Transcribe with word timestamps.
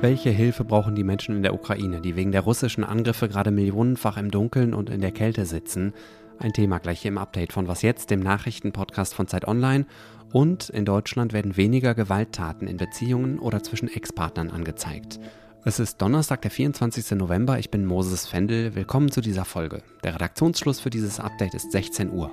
Welche 0.00 0.30
Hilfe 0.30 0.64
brauchen 0.64 0.94
die 0.94 1.04
Menschen 1.04 1.36
in 1.36 1.42
der 1.42 1.54
Ukraine, 1.54 2.00
die 2.00 2.16
wegen 2.16 2.32
der 2.32 2.40
russischen 2.40 2.82
Angriffe 2.82 3.28
gerade 3.28 3.50
millionenfach 3.52 4.16
im 4.16 4.30
Dunkeln 4.30 4.74
und 4.74 4.90
in 4.90 5.00
der 5.00 5.12
Kälte 5.12 5.46
sitzen? 5.46 5.94
Ein 6.38 6.52
Thema 6.52 6.78
gleich 6.78 7.02
hier 7.02 7.12
im 7.12 7.18
Update 7.18 7.52
von 7.52 7.68
Was 7.68 7.82
jetzt, 7.82 8.10
dem 8.10 8.20
Nachrichtenpodcast 8.20 9.14
von 9.14 9.28
Zeit 9.28 9.48
Online. 9.48 9.86
Und 10.32 10.70
in 10.70 10.84
Deutschland 10.84 11.32
werden 11.32 11.56
weniger 11.56 11.94
Gewalttaten 11.94 12.66
in 12.66 12.76
Beziehungen 12.76 13.38
oder 13.38 13.62
zwischen 13.62 13.88
Ex-Partnern 13.88 14.50
angezeigt. 14.50 15.20
Es 15.64 15.78
ist 15.80 16.02
Donnerstag, 16.02 16.42
der 16.42 16.50
24. 16.50 17.12
November. 17.12 17.58
Ich 17.58 17.70
bin 17.70 17.86
Moses 17.86 18.26
Fendel. 18.26 18.74
Willkommen 18.74 19.10
zu 19.10 19.20
dieser 19.20 19.44
Folge. 19.44 19.82
Der 20.04 20.14
Redaktionsschluss 20.14 20.80
für 20.80 20.90
dieses 20.90 21.20
Update 21.20 21.54
ist 21.54 21.72
16 21.72 22.10
Uhr. 22.10 22.32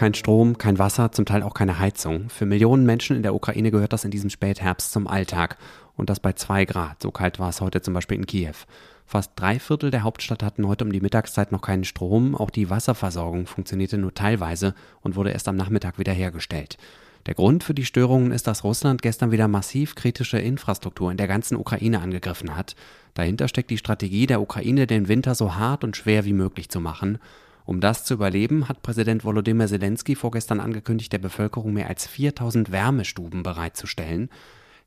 Kein 0.00 0.14
Strom, 0.14 0.56
kein 0.56 0.78
Wasser, 0.78 1.12
zum 1.12 1.26
Teil 1.26 1.42
auch 1.42 1.52
keine 1.52 1.78
Heizung. 1.78 2.30
Für 2.30 2.46
Millionen 2.46 2.86
Menschen 2.86 3.16
in 3.16 3.22
der 3.22 3.34
Ukraine 3.34 3.70
gehört 3.70 3.92
das 3.92 4.06
in 4.06 4.10
diesem 4.10 4.30
Spätherbst 4.30 4.92
zum 4.92 5.06
Alltag. 5.06 5.58
Und 5.94 6.08
das 6.08 6.20
bei 6.20 6.32
zwei 6.32 6.64
Grad. 6.64 7.02
So 7.02 7.10
kalt 7.10 7.38
war 7.38 7.50
es 7.50 7.60
heute 7.60 7.82
zum 7.82 7.92
Beispiel 7.92 8.16
in 8.16 8.24
Kiew. 8.24 8.54
Fast 9.04 9.32
drei 9.36 9.58
Viertel 9.58 9.90
der 9.90 10.02
Hauptstadt 10.02 10.42
hatten 10.42 10.66
heute 10.66 10.86
um 10.86 10.92
die 10.92 11.02
Mittagszeit 11.02 11.52
noch 11.52 11.60
keinen 11.60 11.84
Strom. 11.84 12.34
Auch 12.34 12.48
die 12.48 12.70
Wasserversorgung 12.70 13.46
funktionierte 13.46 13.98
nur 13.98 14.14
teilweise 14.14 14.74
und 15.02 15.16
wurde 15.16 15.32
erst 15.32 15.48
am 15.48 15.56
Nachmittag 15.56 15.98
wiederhergestellt. 15.98 16.78
Der 17.26 17.34
Grund 17.34 17.62
für 17.62 17.74
die 17.74 17.84
Störungen 17.84 18.32
ist, 18.32 18.46
dass 18.46 18.64
Russland 18.64 19.02
gestern 19.02 19.32
wieder 19.32 19.48
massiv 19.48 19.96
kritische 19.96 20.38
Infrastruktur 20.38 21.10
in 21.10 21.18
der 21.18 21.28
ganzen 21.28 21.56
Ukraine 21.56 22.00
angegriffen 22.00 22.56
hat. 22.56 22.74
Dahinter 23.12 23.48
steckt 23.48 23.68
die 23.68 23.76
Strategie 23.76 24.26
der 24.26 24.40
Ukraine, 24.40 24.86
den 24.86 25.08
Winter 25.08 25.34
so 25.34 25.56
hart 25.56 25.84
und 25.84 25.94
schwer 25.94 26.24
wie 26.24 26.32
möglich 26.32 26.70
zu 26.70 26.80
machen. 26.80 27.18
Um 27.64 27.80
das 27.80 28.04
zu 28.04 28.14
überleben, 28.14 28.68
hat 28.68 28.82
Präsident 28.82 29.24
Volodymyr 29.24 29.66
Zelensky 29.66 30.14
vorgestern 30.14 30.60
angekündigt, 30.60 31.12
der 31.12 31.18
Bevölkerung 31.18 31.72
mehr 31.72 31.88
als 31.88 32.06
4000 32.06 32.72
Wärmestuben 32.72 33.42
bereitzustellen. 33.42 34.28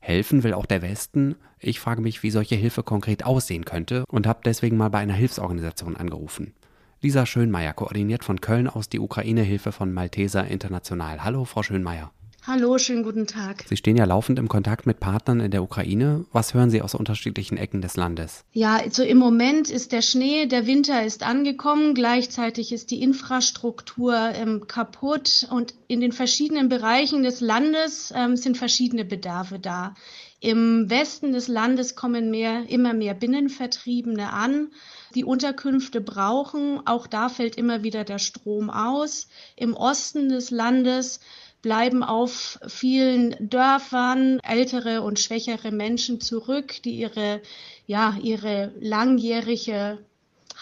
Helfen 0.00 0.42
will 0.42 0.52
auch 0.52 0.66
der 0.66 0.82
Westen. 0.82 1.36
Ich 1.58 1.80
frage 1.80 2.02
mich, 2.02 2.22
wie 2.22 2.30
solche 2.30 2.56
Hilfe 2.56 2.82
konkret 2.82 3.24
aussehen 3.24 3.64
könnte 3.64 4.04
und 4.08 4.26
habe 4.26 4.40
deswegen 4.44 4.76
mal 4.76 4.90
bei 4.90 4.98
einer 4.98 5.14
Hilfsorganisation 5.14 5.96
angerufen. 5.96 6.52
Lisa 7.00 7.26
Schönmeier 7.26 7.72
koordiniert 7.72 8.24
von 8.24 8.40
Köln 8.40 8.68
aus 8.68 8.88
die 8.88 8.98
Ukraine-Hilfe 8.98 9.72
von 9.72 9.92
Malteser 9.92 10.46
International. 10.46 11.22
Hallo, 11.24 11.44
Frau 11.44 11.62
Schönmeier. 11.62 12.12
Hallo, 12.46 12.76
schönen 12.76 13.04
guten 13.04 13.26
Tag. 13.26 13.64
Sie 13.66 13.76
stehen 13.78 13.96
ja 13.96 14.04
laufend 14.04 14.38
im 14.38 14.48
Kontakt 14.48 14.84
mit 14.84 15.00
Partnern 15.00 15.40
in 15.40 15.50
der 15.50 15.62
Ukraine. 15.62 16.26
Was 16.30 16.52
hören 16.52 16.68
Sie 16.68 16.82
aus 16.82 16.94
unterschiedlichen 16.94 17.56
Ecken 17.56 17.80
des 17.80 17.96
Landes? 17.96 18.44
Ja, 18.52 18.76
also 18.76 19.02
im 19.02 19.16
Moment 19.16 19.70
ist 19.70 19.92
der 19.92 20.02
Schnee, 20.02 20.44
der 20.44 20.66
Winter 20.66 21.06
ist 21.06 21.22
angekommen, 21.22 21.94
gleichzeitig 21.94 22.70
ist 22.72 22.90
die 22.90 23.00
Infrastruktur 23.00 24.14
ähm, 24.14 24.66
kaputt 24.66 25.48
und 25.50 25.72
in 25.88 26.02
den 26.02 26.12
verschiedenen 26.12 26.68
Bereichen 26.68 27.22
des 27.22 27.40
Landes 27.40 28.12
ähm, 28.14 28.36
sind 28.36 28.58
verschiedene 28.58 29.06
Bedarfe 29.06 29.58
da. 29.58 29.94
Im 30.40 30.90
Westen 30.90 31.32
des 31.32 31.48
Landes 31.48 31.96
kommen 31.96 32.30
mehr, 32.30 32.68
immer 32.68 32.92
mehr 32.92 33.14
Binnenvertriebene 33.14 34.30
an 34.30 34.68
die 35.14 35.24
Unterkünfte 35.24 36.00
brauchen. 36.00 36.86
Auch 36.86 37.06
da 37.06 37.28
fällt 37.28 37.56
immer 37.56 37.82
wieder 37.82 38.04
der 38.04 38.18
Strom 38.18 38.68
aus. 38.68 39.28
Im 39.56 39.74
Osten 39.74 40.28
des 40.28 40.50
Landes 40.50 41.20
bleiben 41.64 42.02
auf 42.02 42.60
vielen 42.68 43.34
Dörfern 43.40 44.38
ältere 44.40 45.00
und 45.00 45.18
schwächere 45.18 45.72
Menschen 45.72 46.20
zurück, 46.20 46.82
die 46.84 46.96
ihre, 46.96 47.40
ja, 47.86 48.18
ihre 48.22 48.74
langjährige 48.80 49.98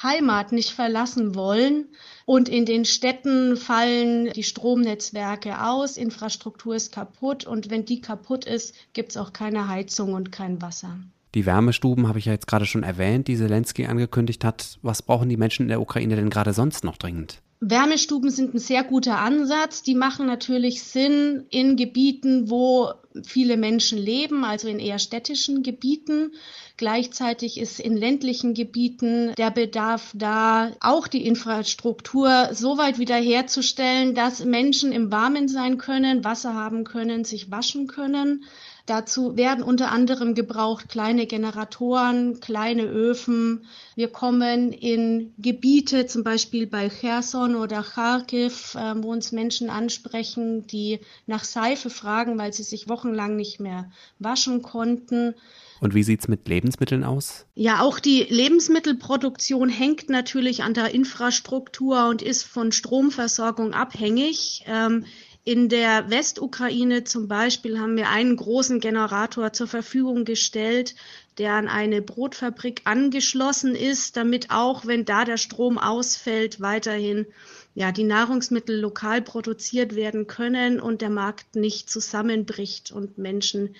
Heimat 0.00 0.52
nicht 0.52 0.70
verlassen 0.70 1.34
wollen. 1.34 1.88
Und 2.24 2.48
in 2.48 2.66
den 2.66 2.84
Städten 2.84 3.56
fallen 3.56 4.32
die 4.32 4.44
Stromnetzwerke 4.44 5.64
aus, 5.64 5.96
Infrastruktur 5.96 6.76
ist 6.76 6.92
kaputt 6.92 7.48
und 7.48 7.68
wenn 7.68 7.84
die 7.84 8.00
kaputt 8.00 8.44
ist, 8.44 8.72
gibt 8.92 9.10
es 9.10 9.16
auch 9.16 9.32
keine 9.32 9.66
Heizung 9.66 10.14
und 10.14 10.30
kein 10.30 10.62
Wasser. 10.62 11.00
Die 11.34 11.46
Wärmestuben 11.46 12.06
habe 12.06 12.20
ich 12.20 12.26
ja 12.26 12.32
jetzt 12.32 12.46
gerade 12.46 12.66
schon 12.66 12.84
erwähnt, 12.84 13.26
die 13.26 13.36
Zelensky 13.36 13.86
angekündigt 13.86 14.44
hat. 14.44 14.78
Was 14.82 15.02
brauchen 15.02 15.28
die 15.28 15.36
Menschen 15.36 15.62
in 15.62 15.68
der 15.68 15.80
Ukraine 15.80 16.14
denn 16.14 16.30
gerade 16.30 16.52
sonst 16.52 16.84
noch 16.84 16.96
dringend? 16.96 17.42
Wärmestuben 17.64 18.30
sind 18.30 18.54
ein 18.54 18.58
sehr 18.58 18.82
guter 18.82 19.20
Ansatz. 19.20 19.84
Die 19.84 19.94
machen 19.94 20.26
natürlich 20.26 20.82
Sinn 20.82 21.46
in 21.48 21.76
Gebieten, 21.76 22.50
wo 22.50 22.92
viele 23.22 23.56
Menschen 23.56 23.98
leben, 23.98 24.44
also 24.44 24.66
in 24.66 24.80
eher 24.80 24.98
städtischen 24.98 25.62
Gebieten. 25.62 26.32
Gleichzeitig 26.76 27.60
ist 27.60 27.78
in 27.78 27.96
ländlichen 27.96 28.54
Gebieten 28.54 29.32
der 29.38 29.52
Bedarf 29.52 30.10
da, 30.12 30.72
auch 30.80 31.06
die 31.06 31.24
Infrastruktur 31.24 32.48
so 32.52 32.78
weit 32.78 32.98
wiederherzustellen, 32.98 34.16
dass 34.16 34.44
Menschen 34.44 34.90
im 34.90 35.12
Warmen 35.12 35.46
sein 35.46 35.78
können, 35.78 36.24
Wasser 36.24 36.54
haben 36.54 36.82
können, 36.82 37.24
sich 37.24 37.52
waschen 37.52 37.86
können. 37.86 38.44
Dazu 38.86 39.36
werden 39.36 39.62
unter 39.62 39.92
anderem 39.92 40.34
gebraucht 40.34 40.88
kleine 40.88 41.26
Generatoren, 41.26 42.40
kleine 42.40 42.82
Öfen. 42.82 43.66
Wir 43.94 44.08
kommen 44.08 44.72
in 44.72 45.32
Gebiete, 45.38 46.06
zum 46.06 46.24
Beispiel 46.24 46.66
bei 46.66 46.88
Cherson 46.88 47.54
oder 47.54 47.82
Kharkiv, 47.82 48.74
äh, 48.74 48.94
wo 49.02 49.12
uns 49.12 49.30
Menschen 49.30 49.70
ansprechen, 49.70 50.66
die 50.66 50.98
nach 51.26 51.44
Seife 51.44 51.90
fragen, 51.90 52.38
weil 52.38 52.52
sie 52.52 52.64
sich 52.64 52.88
wochenlang 52.88 53.36
nicht 53.36 53.60
mehr 53.60 53.90
waschen 54.18 54.62
konnten. 54.62 55.34
Und 55.82 55.94
wie 55.94 56.04
sieht 56.04 56.20
es 56.20 56.28
mit 56.28 56.46
Lebensmitteln 56.46 57.02
aus? 57.02 57.44
Ja, 57.56 57.80
auch 57.80 57.98
die 57.98 58.22
Lebensmittelproduktion 58.28 59.68
hängt 59.68 60.10
natürlich 60.10 60.62
an 60.62 60.74
der 60.74 60.94
Infrastruktur 60.94 62.08
und 62.08 62.22
ist 62.22 62.44
von 62.44 62.70
Stromversorgung 62.70 63.74
abhängig. 63.74 64.64
Ähm, 64.66 65.06
in 65.44 65.68
der 65.68 66.08
Westukraine 66.08 67.02
zum 67.02 67.26
Beispiel 67.26 67.80
haben 67.80 67.96
wir 67.96 68.10
einen 68.10 68.36
großen 68.36 68.78
Generator 68.78 69.52
zur 69.52 69.66
Verfügung 69.66 70.24
gestellt, 70.24 70.94
der 71.38 71.54
an 71.54 71.66
eine 71.66 72.00
Brotfabrik 72.00 72.82
angeschlossen 72.84 73.74
ist, 73.74 74.16
damit 74.16 74.50
auch, 74.50 74.86
wenn 74.86 75.04
da 75.04 75.24
der 75.24 75.38
Strom 75.38 75.78
ausfällt, 75.78 76.60
weiterhin 76.60 77.26
ja, 77.74 77.90
die 77.90 78.04
Nahrungsmittel 78.04 78.78
lokal 78.78 79.22
produziert 79.22 79.96
werden 79.96 80.26
können 80.26 80.78
und 80.78 81.00
der 81.00 81.10
Markt 81.10 81.56
nicht 81.56 81.90
zusammenbricht 81.90 82.92
und 82.92 83.18
Menschen 83.18 83.74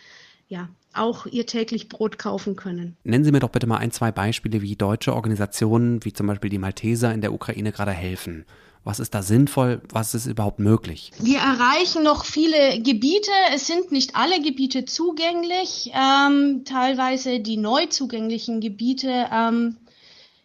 ja, 0.48 0.68
auch 0.94 1.26
ihr 1.26 1.46
täglich 1.46 1.88
Brot 1.88 2.18
kaufen 2.18 2.56
können. 2.56 2.96
Nennen 3.04 3.24
Sie 3.24 3.32
mir 3.32 3.40
doch 3.40 3.50
bitte 3.50 3.66
mal 3.66 3.78
ein, 3.78 3.92
zwei 3.92 4.10
Beispiele, 4.10 4.62
wie 4.62 4.76
deutsche 4.76 5.14
Organisationen, 5.14 6.04
wie 6.04 6.12
zum 6.12 6.26
Beispiel 6.26 6.50
die 6.50 6.58
Malteser 6.58 7.12
in 7.14 7.20
der 7.20 7.32
Ukraine 7.32 7.70
gerade 7.70 7.92
helfen. 7.92 8.44
Was 8.84 8.98
ist 8.98 9.15
da 9.15 9.22
sinnvoll? 9.22 9.81
Was 9.91 10.15
ist 10.15 10.26
überhaupt 10.26 10.59
möglich? 10.59 11.12
Wir 11.20 11.38
erreichen 11.38 12.03
noch 12.03 12.25
viele 12.25 12.81
Gebiete. 12.82 13.31
Es 13.54 13.66
sind 13.69 13.93
nicht 13.93 14.16
alle 14.16 14.41
Gebiete 14.41 14.84
zugänglich. 14.84 15.93
Ähm, 15.94 16.62
teilweise 16.65 17.38
die 17.38 17.56
neu 17.56 17.87
zugänglichen 17.87 18.60
Gebiete 18.60 19.28
ähm, 19.32 19.76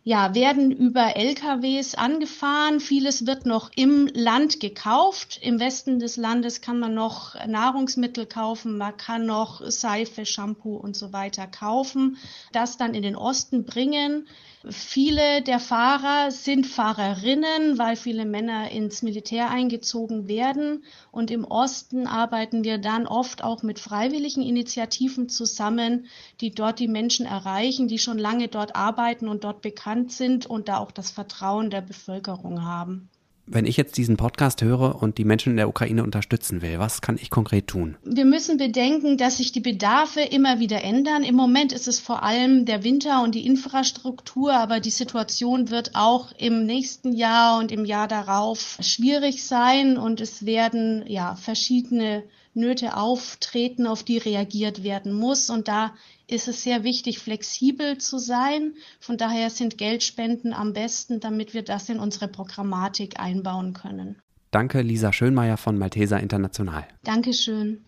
ja, 0.08 0.34
werden 0.34 0.72
über 0.72 1.18
LKWs 1.18 1.96
angefahren. 1.96 2.80
Vieles 2.80 3.28
wird 3.28 3.46
noch 3.46 3.72
im 3.76 4.08
Land 4.14 4.62
gekauft. 4.62 5.38
Im 5.42 5.60
Westen 5.60 6.00
des 6.00 6.16
Landes 6.16 6.62
kann 6.62 6.80
man 6.80 6.94
noch 6.94 7.36
Nahrungsmittel 7.46 8.26
kaufen, 8.26 8.78
man 8.78 8.96
kann 8.96 9.26
noch 9.26 9.62
Seife, 9.70 10.26
Shampoo 10.26 10.78
und 10.78 10.96
so 10.96 11.12
weiter 11.12 11.46
kaufen. 11.46 12.16
Das 12.54 12.78
dann 12.78 12.94
in 12.94 13.02
den 13.02 13.18
Osten 13.18 13.66
bringen. 13.66 14.26
Viele 14.70 15.42
der 15.42 15.60
Fahrer 15.60 16.32
sind 16.32 16.68
Fahrerinnen, 16.68 17.78
weil 17.78 17.96
viele 17.96 18.26
Männer 18.26 18.72
ins 18.72 19.02
Militär 19.02 19.50
eingezogen 19.50 20.28
werden. 20.28 20.84
Und 21.12 21.32
im 21.32 21.46
Osten 21.46 22.08
arbeiten 22.08 22.64
wir 22.64 22.78
dann 22.78 23.08
oft 23.08 23.44
auch 23.44 23.62
mit 23.62 23.80
freiwilligen 23.80 24.42
Initiativen 24.42 25.30
zusammen, 25.30 26.08
die 26.42 26.52
dort 26.52 26.80
die 26.80 26.88
Menschen 26.88 27.26
erreichen, 27.26 27.88
die 27.88 28.00
schon 28.00 28.18
lange 28.18 28.48
dort 28.48 28.76
arbeiten 28.76 29.28
und 29.28 29.44
dort 29.44 29.62
bekannt 29.62 29.97
sind 30.06 30.46
und 30.46 30.68
da 30.70 30.78
auch 30.78 30.92
das 30.92 31.12
Vertrauen 31.12 31.70
der 31.70 31.82
Bevölkerung 31.82 32.64
haben. 32.64 33.10
Wenn 33.50 33.66
ich 33.66 33.78
jetzt 33.78 33.96
diesen 33.96 34.18
Podcast 34.18 34.62
höre 34.62 35.02
und 35.02 35.18
die 35.18 35.24
Menschen 35.24 35.52
in 35.52 35.58
der 35.58 35.70
Ukraine 35.70 36.04
unterstützen 36.04 36.62
will, 36.62 36.80
was 36.80 37.00
kann 37.00 37.16
ich 37.16 37.30
konkret 37.30 37.68
tun? 37.68 37.96
Wir 38.04 38.26
müssen 38.26 38.58
bedenken, 38.58 39.16
dass 39.16 39.38
sich 39.38 39.54
die 39.54 39.62
Bedarfe 39.62 40.20
immer 40.20 40.60
wieder 40.60 40.84
ändern. 40.84 41.24
Im 41.24 41.36
Moment 41.36 41.72
ist 41.72 41.88
es 41.88 42.02
vor 42.02 42.24
allem 42.24 42.66
der 42.66 42.84
Winter 42.84 43.24
und 43.24 43.36
die 43.36 43.46
Infrastruktur, 43.46 44.52
aber 44.52 44.82
die 44.82 44.90
Situation 44.90 45.70
wird 45.70 45.92
auch 45.94 46.34
im 46.38 46.66
nächsten 46.66 47.14
Jahr 47.14 47.58
und 47.58 47.72
im 47.72 47.86
Jahr 47.86 48.10
darauf 48.10 48.78
schwierig 48.82 49.46
sein 49.46 49.98
und 49.98 50.20
es 50.20 50.46
werden 50.46 51.06
ja 51.08 51.36
verschiedene 51.36 52.24
Nöte 52.58 52.98
auftreten, 52.98 53.88
auf 53.88 54.04
die 54.04 54.18
reagiert 54.18 54.84
werden 54.84 55.14
muss. 55.14 55.50
Und 55.50 55.68
da 55.70 55.94
ist 56.28 56.48
es 56.48 56.64
sehr 56.64 56.84
wichtig, 56.84 57.20
flexibel 57.20 57.98
zu 58.00 58.18
sein. 58.18 58.74
Von 59.00 59.18
daher 59.18 59.50
sind 59.50 59.78
Geldspenden 59.78 60.54
am 60.54 60.74
besten, 60.74 61.22
damit 61.22 61.54
wir 61.54 61.64
das 61.64 61.88
in 61.88 62.00
unsere 62.00 62.28
Programmatik 62.28 63.20
einbauen 63.20 63.74
können. 63.74 64.18
Danke, 64.52 64.82
Lisa 64.82 65.14
Schönmeier 65.14 65.58
von 65.58 65.78
Malteser 65.78 66.20
International. 66.20 66.86
Dankeschön. 67.04 67.86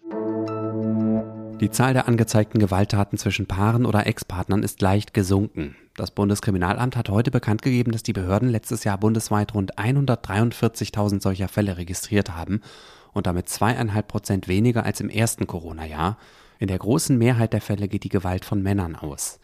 Die 1.60 1.71
Zahl 1.71 1.94
der 1.94 2.07
angezeigten 2.07 2.60
Gewalttaten 2.60 3.18
zwischen 3.18 3.45
Paaren 3.45 3.86
oder 3.86 4.07
Ex-Partnern 4.07 4.63
ist 4.63 4.81
leicht 4.81 5.13
gesunken. 5.13 5.75
Das 5.98 6.12
Bundeskriminalamt 6.12 6.95
hat 6.95 7.10
heute 7.10 7.31
bekannt 7.31 7.62
gegeben, 7.62 7.92
dass 7.92 8.04
die 8.04 8.13
Behörden 8.13 8.48
letztes 8.48 8.86
Jahr 8.86 8.98
bundesweit 8.98 9.54
rund 9.54 9.77
143.000 9.77 11.21
solcher 11.21 11.50
Fälle 11.50 11.75
registriert 11.75 12.33
haben 12.33 12.62
und 13.13 13.27
damit 13.27 13.50
zweieinhalb 13.50 14.07
Prozent 14.07 14.47
weniger 14.47 14.85
als 14.85 15.01
im 15.01 15.09
ersten 15.09 15.47
Corona-Jahr. 15.47 16.17
In 16.59 16.67
der 16.67 16.77
großen 16.77 17.17
Mehrheit 17.17 17.53
der 17.53 17.61
Fälle 17.61 17.88
geht 17.88 18.03
die 18.03 18.09
Gewalt 18.09 18.45
von 18.45 18.61
Männern 18.61 18.95
aus. 18.95 19.39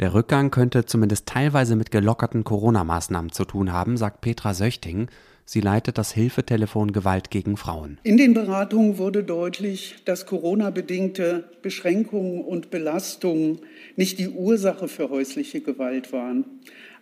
Der 0.00 0.14
Rückgang 0.14 0.50
könnte 0.50 0.86
zumindest 0.86 1.26
teilweise 1.26 1.76
mit 1.76 1.90
gelockerten 1.90 2.42
Corona-Maßnahmen 2.42 3.32
zu 3.32 3.44
tun 3.44 3.72
haben, 3.72 3.98
sagt 3.98 4.22
Petra 4.22 4.54
Söchting. 4.54 5.08
Sie 5.44 5.60
leitet 5.60 5.98
das 5.98 6.12
Hilfetelefon 6.12 6.92
Gewalt 6.92 7.30
gegen 7.30 7.56
Frauen. 7.56 7.98
In 8.02 8.16
den 8.16 8.32
Beratungen 8.32 8.98
wurde 8.98 9.24
deutlich, 9.24 9.96
dass 10.04 10.24
Corona-bedingte 10.24 11.50
Beschränkungen 11.60 12.44
und 12.44 12.70
Belastungen 12.70 13.58
nicht 13.96 14.18
die 14.18 14.28
Ursache 14.28 14.88
für 14.88 15.10
häusliche 15.10 15.60
Gewalt 15.60 16.12
waren. 16.12 16.44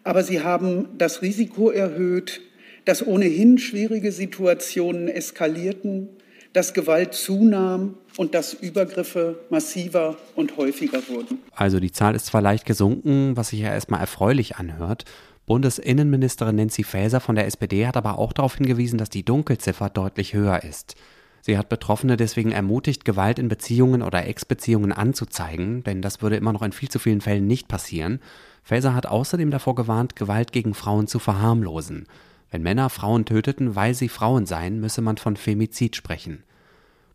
Aber 0.03 0.25
sie 0.25 0.43
haben 0.43 0.89
das 0.97 1.23
Risiko 1.23 1.71
erhöht, 1.71 2.41
dass 2.89 3.07
ohnehin 3.07 3.59
schwierige 3.59 4.13
Situationen 4.13 5.09
eskalierten, 5.09 6.09
dass 6.55 6.73
Gewalt 6.73 7.13
zunahm 7.13 7.99
und 8.17 8.35
dass 8.35 8.55
Übergriffe 8.55 9.41
massiver 9.51 10.17
und 10.37 10.57
häufiger 10.57 11.07
wurden. 11.07 11.39
Also 11.55 11.81
die 11.81 11.93
Zahl 11.93 12.15
ist 12.15 12.25
zwar 12.25 12.41
leicht 12.41 12.65
gesunken, 12.65 13.37
was 13.37 13.51
sich 13.51 13.61
ja 13.61 13.69
erstmal 13.69 14.01
erfreulich 14.01 14.57
anhört, 14.57 15.05
Bundesinnenministerin 15.45 16.57
Nancy 16.57 16.83
Faeser 16.83 17.21
von 17.21 17.35
der 17.35 17.47
SPD 17.47 17.87
hat 17.87 17.99
aber 17.99 18.19
auch 18.19 18.33
darauf 18.33 18.57
hingewiesen, 18.57 18.99
dass 18.99 19.11
die 19.11 19.25
Dunkelziffer 19.25 19.91
deutlich 19.91 20.33
höher 20.33 20.63
ist. 20.63 20.95
Sie 21.43 21.59
hat 21.59 21.69
Betroffene 21.69 22.17
deswegen 22.17 22.53
ermutigt, 22.53 23.05
Gewalt 23.05 23.39
in 23.39 23.49
Beziehungen 23.49 24.01
oder 24.01 24.27
Ex-Beziehungen 24.27 24.93
anzuzeigen, 24.93 25.83
denn 25.85 26.01
das 26.01 26.23
würde 26.23 26.37
immer 26.37 26.55
noch 26.55 26.63
in 26.63 26.73
viel 26.73 26.89
zu 26.89 26.99
vielen 26.99 27.21
Fällen 27.21 27.47
nicht 27.47 27.69
passieren. 27.69 28.21
Faeser 28.63 28.95
hat 28.95 29.07
außerdem 29.07 29.51
davor 29.51 29.75
gewarnt, 29.75 30.17
Gewalt 30.17 30.53
gegen 30.53 30.73
Frauen 30.73 31.07
zu 31.07 31.19
verharmlosen. 31.19 32.07
Wenn 32.51 32.63
Männer 32.63 32.89
Frauen 32.89 33.27
töteten, 33.27 33.77
weil 33.77 33.95
sie 33.95 34.09
Frauen 34.09 34.47
seien, 34.47 34.81
müsse 34.81 35.03
man 35.03 35.19
von 35.19 35.37
Femizid 35.37 35.97
sprechen. 35.97 36.45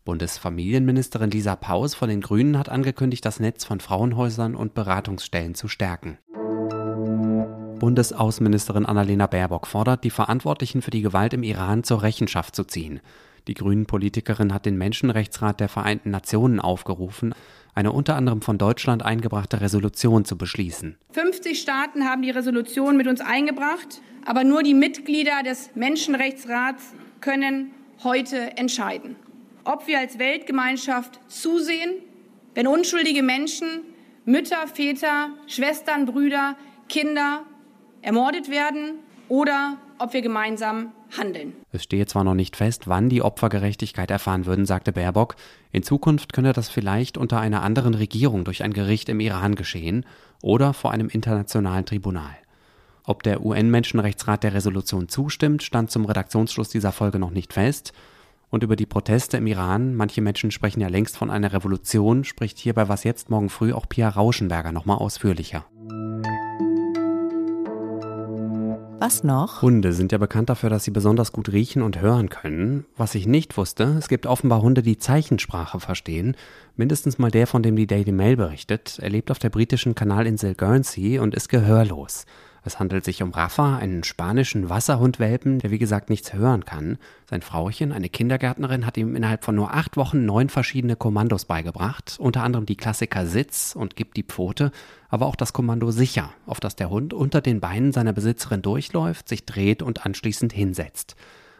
Bundesfamilienministerin 0.04 1.30
Lisa 1.30 1.56
Paus 1.56 1.94
von 1.94 2.08
den 2.08 2.20
Grünen 2.20 2.58
hat 2.58 2.68
angekündigt, 2.68 3.24
das 3.24 3.40
Netz 3.40 3.64
von 3.64 3.80
Frauenhäusern 3.80 4.54
und 4.54 4.74
Beratungsstellen 4.74 5.54
zu 5.54 5.66
stärken. 5.66 6.18
Bundesaußenministerin 7.80 8.86
Annalena 8.86 9.26
Baerbock 9.26 9.66
fordert, 9.66 10.04
die 10.04 10.10
Verantwortlichen 10.10 10.82
für 10.82 10.90
die 10.92 11.02
Gewalt 11.02 11.32
im 11.32 11.42
Iran 11.42 11.82
zur 11.82 12.02
Rechenschaft 12.02 12.54
zu 12.54 12.64
ziehen. 12.64 13.00
Die 13.48 13.54
Grünen-Politikerin 13.54 14.54
hat 14.54 14.66
den 14.66 14.78
Menschenrechtsrat 14.78 15.58
der 15.58 15.68
Vereinten 15.68 16.10
Nationen 16.10 16.60
aufgerufen, 16.60 17.34
eine 17.74 17.92
unter 17.92 18.16
anderem 18.16 18.40
von 18.42 18.58
Deutschland 18.58 19.04
eingebrachte 19.04 19.60
Resolution 19.60 20.24
zu 20.24 20.38
beschließen. 20.38 20.96
50 21.12 21.60
Staaten 21.60 22.04
haben 22.04 22.22
die 22.22 22.30
Resolution 22.30 22.96
mit 22.96 23.06
uns 23.06 23.20
eingebracht, 23.20 24.00
aber 24.24 24.44
nur 24.44 24.62
die 24.62 24.74
Mitglieder 24.74 25.42
des 25.44 25.70
Menschenrechtsrats 25.74 26.94
können 27.20 27.72
heute 28.02 28.56
entscheiden, 28.56 29.16
ob 29.64 29.86
wir 29.86 29.98
als 29.98 30.18
Weltgemeinschaft 30.18 31.20
zusehen, 31.28 31.90
wenn 32.54 32.66
unschuldige 32.66 33.22
Menschen, 33.22 33.66
Mütter, 34.24 34.66
Väter, 34.66 35.30
Schwestern, 35.46 36.06
Brüder, 36.06 36.56
Kinder 36.88 37.42
ermordet 38.02 38.50
werden 38.50 38.98
oder 39.28 39.78
ob 39.98 40.12
wir 40.12 40.22
gemeinsam 40.22 40.92
handeln. 41.18 41.54
Es 41.72 41.82
stehe 41.84 42.06
zwar 42.06 42.24
noch 42.24 42.34
nicht 42.34 42.56
fest, 42.56 42.88
wann 42.88 43.08
die 43.08 43.22
Opfer 43.22 43.48
Gerechtigkeit 43.48 44.10
erfahren 44.10 44.46
würden, 44.46 44.66
sagte 44.66 44.92
Baerbock. 44.92 45.36
In 45.72 45.82
Zukunft 45.82 46.32
könne 46.32 46.52
das 46.52 46.68
vielleicht 46.68 47.16
unter 47.18 47.40
einer 47.40 47.62
anderen 47.62 47.94
Regierung 47.94 48.44
durch 48.44 48.62
ein 48.62 48.72
Gericht 48.72 49.08
im 49.08 49.20
Iran 49.20 49.54
geschehen 49.54 50.04
oder 50.42 50.74
vor 50.74 50.90
einem 50.92 51.08
internationalen 51.08 51.86
Tribunal. 51.86 52.36
Ob 53.04 53.22
der 53.22 53.44
UN-Menschenrechtsrat 53.44 54.44
der 54.44 54.54
Resolution 54.54 55.08
zustimmt, 55.08 55.62
stand 55.62 55.90
zum 55.90 56.06
Redaktionsschluss 56.06 56.70
dieser 56.70 56.92
Folge 56.92 57.18
noch 57.18 57.30
nicht 57.30 57.52
fest. 57.52 57.92
Und 58.48 58.62
über 58.62 58.76
die 58.76 58.86
Proteste 58.86 59.36
im 59.36 59.46
Iran, 59.46 59.94
manche 59.94 60.22
Menschen 60.22 60.50
sprechen 60.50 60.80
ja 60.80 60.88
längst 60.88 61.16
von 61.16 61.30
einer 61.30 61.52
Revolution, 61.52 62.24
spricht 62.24 62.58
hier 62.58 62.72
bei 62.72 62.88
Was 62.88 63.04
jetzt 63.04 63.28
morgen 63.28 63.50
früh 63.50 63.72
auch 63.72 63.88
Pia 63.88 64.08
Rauschenberger 64.08 64.72
nochmal 64.72 64.98
ausführlicher. 64.98 65.66
Was 69.04 69.22
noch? 69.22 69.60
Hunde 69.60 69.92
sind 69.92 70.12
ja 70.12 70.18
bekannt 70.18 70.48
dafür, 70.48 70.70
dass 70.70 70.84
sie 70.84 70.90
besonders 70.90 71.30
gut 71.30 71.52
riechen 71.52 71.82
und 71.82 72.00
hören 72.00 72.30
können. 72.30 72.86
Was 72.96 73.14
ich 73.14 73.26
nicht 73.26 73.58
wusste, 73.58 73.96
es 73.98 74.08
gibt 74.08 74.24
offenbar 74.24 74.62
Hunde, 74.62 74.80
die 74.80 74.96
Zeichensprache 74.96 75.78
verstehen. 75.78 76.38
Mindestens 76.76 77.18
mal 77.18 77.30
der, 77.30 77.46
von 77.46 77.62
dem 77.62 77.76
die 77.76 77.86
Daily 77.86 78.12
Mail 78.12 78.36
berichtet. 78.36 78.98
Er 79.02 79.10
lebt 79.10 79.30
auf 79.30 79.38
der 79.38 79.50
britischen 79.50 79.94
Kanalinsel 79.94 80.54
Guernsey 80.54 81.18
und 81.18 81.34
ist 81.34 81.50
gehörlos. 81.50 82.24
Es 82.66 82.80
handelt 82.80 83.04
sich 83.04 83.22
um 83.22 83.30
Rafa, 83.30 83.76
einen 83.76 84.04
spanischen 84.04 84.70
Wasserhundwelpen, 84.70 85.58
der 85.58 85.70
wie 85.70 85.78
gesagt 85.78 86.08
nichts 86.08 86.32
hören 86.32 86.64
kann. 86.64 86.96
Sein 87.28 87.42
Frauchen, 87.42 87.92
eine 87.92 88.08
Kindergärtnerin, 88.08 88.86
hat 88.86 88.96
ihm 88.96 89.14
innerhalb 89.14 89.44
von 89.44 89.54
nur 89.54 89.74
acht 89.74 89.98
Wochen 89.98 90.24
neun 90.24 90.48
verschiedene 90.48 90.96
Kommandos 90.96 91.44
beigebracht, 91.44 92.16
unter 92.18 92.42
anderem 92.42 92.64
die 92.64 92.76
Klassiker 92.76 93.26
Sitz 93.26 93.76
und 93.76 93.96
Gib 93.96 94.14
die 94.14 94.22
Pfote, 94.22 94.72
aber 95.10 95.26
auch 95.26 95.36
das 95.36 95.52
Kommando 95.52 95.90
Sicher, 95.90 96.30
auf 96.46 96.58
das 96.58 96.74
der 96.74 96.88
Hund 96.88 97.12
unter 97.12 97.42
den 97.42 97.60
Beinen 97.60 97.92
seiner 97.92 98.14
Besitzerin 98.14 98.62
durchläuft, 98.62 99.28
sich 99.28 99.44
dreht 99.44 99.82
und 99.82 100.06
anschließend 100.06 100.50
hinsetzt. 100.54 101.16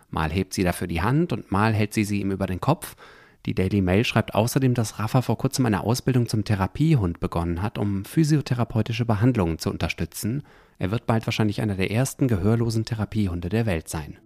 Mal 0.08 0.30
hebt 0.30 0.54
sie 0.54 0.64
dafür 0.64 0.86
die 0.86 1.02
Hand 1.02 1.34
und 1.34 1.52
mal 1.52 1.74
hält 1.74 1.92
sie 1.92 2.04
sie 2.04 2.20
ihm 2.20 2.30
über 2.30 2.46
den 2.46 2.60
Kopf. 2.62 2.96
Die 3.46 3.54
Daily 3.54 3.82
Mail 3.82 4.04
schreibt 4.04 4.34
außerdem, 4.34 4.72
dass 4.72 4.98
Rafa 4.98 5.20
vor 5.20 5.36
kurzem 5.36 5.66
eine 5.66 5.84
Ausbildung 5.84 6.28
zum 6.28 6.44
Therapiehund 6.44 7.20
begonnen 7.20 7.60
hat, 7.60 7.76
um 7.76 8.04
physiotherapeutische 8.04 9.04
Behandlungen 9.04 9.58
zu 9.58 9.70
unterstützen. 9.70 10.42
Er 10.78 10.90
wird 10.90 11.06
bald 11.06 11.26
wahrscheinlich 11.26 11.60
einer 11.60 11.74
der 11.74 11.90
ersten 11.90 12.26
gehörlosen 12.26 12.84
Therapiehunde 12.84 13.50
der 13.50 13.66
Welt 13.66 13.88
sein. 13.88 14.18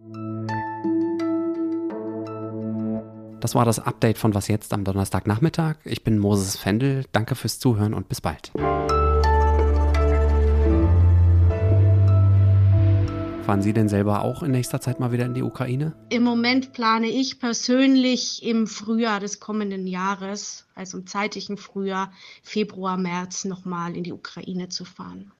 Das 3.40 3.54
war 3.54 3.64
das 3.64 3.78
Update 3.78 4.18
von 4.18 4.34
Was 4.34 4.48
jetzt 4.48 4.72
am 4.72 4.84
Donnerstagnachmittag. 4.84 5.76
Ich 5.84 6.04
bin 6.04 6.18
Moses 6.18 6.56
Fendel. 6.56 7.04
Danke 7.12 7.34
fürs 7.34 7.58
Zuhören 7.58 7.94
und 7.94 8.08
bis 8.08 8.20
bald. 8.20 8.52
Fahren 13.48 13.62
Sie 13.62 13.72
denn 13.72 13.88
selber 13.88 14.24
auch 14.24 14.42
in 14.42 14.50
nächster 14.50 14.78
Zeit 14.78 15.00
mal 15.00 15.10
wieder 15.10 15.24
in 15.24 15.32
die 15.32 15.42
Ukraine? 15.42 15.94
Im 16.10 16.22
Moment 16.22 16.74
plane 16.74 17.06
ich 17.06 17.40
persönlich 17.40 18.42
im 18.42 18.66
Frühjahr 18.66 19.20
des 19.20 19.40
kommenden 19.40 19.86
Jahres, 19.86 20.66
also 20.74 20.98
im 20.98 21.06
zeitigen 21.06 21.56
Frühjahr, 21.56 22.12
Februar, 22.42 22.98
März, 22.98 23.46
nochmal 23.46 23.96
in 23.96 24.04
die 24.04 24.12
Ukraine 24.12 24.68
zu 24.68 24.84
fahren. 24.84 25.32